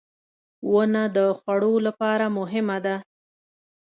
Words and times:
•ونه 0.71 1.03
د 1.17 1.17
خوړو 1.39 1.73
لپاره 1.87 2.25
مهمه 2.37 2.77
ده. 2.85 2.95